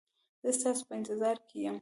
[0.43, 1.77] زه ستاسو په انتظار کې یم